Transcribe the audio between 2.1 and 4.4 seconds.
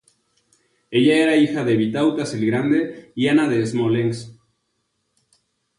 el Grande y Ana de Smolensk.